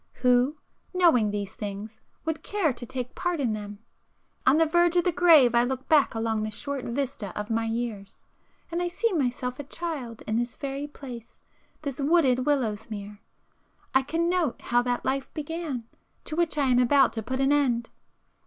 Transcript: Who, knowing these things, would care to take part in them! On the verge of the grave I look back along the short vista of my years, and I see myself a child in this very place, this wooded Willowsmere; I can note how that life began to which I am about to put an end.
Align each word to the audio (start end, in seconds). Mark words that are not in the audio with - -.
Who, 0.13 0.57
knowing 0.95 1.29
these 1.29 1.53
things, 1.53 2.01
would 2.25 2.41
care 2.41 2.73
to 2.73 2.85
take 2.87 3.13
part 3.13 3.39
in 3.39 3.53
them! 3.53 3.77
On 4.47 4.57
the 4.57 4.65
verge 4.65 4.95
of 4.97 5.03
the 5.03 5.11
grave 5.11 5.53
I 5.53 5.63
look 5.63 5.87
back 5.87 6.15
along 6.15 6.41
the 6.41 6.49
short 6.49 6.83
vista 6.83 7.29
of 7.39 7.51
my 7.51 7.65
years, 7.65 8.23
and 8.71 8.81
I 8.81 8.87
see 8.87 9.13
myself 9.13 9.59
a 9.59 9.63
child 9.63 10.23
in 10.25 10.37
this 10.37 10.55
very 10.55 10.87
place, 10.87 11.39
this 11.83 12.01
wooded 12.01 12.47
Willowsmere; 12.47 13.19
I 13.93 14.01
can 14.01 14.27
note 14.27 14.59
how 14.63 14.81
that 14.81 15.05
life 15.05 15.31
began 15.35 15.83
to 16.23 16.35
which 16.35 16.57
I 16.57 16.65
am 16.69 16.79
about 16.79 17.13
to 17.13 17.21
put 17.21 17.39
an 17.39 17.53
end. 17.53 17.91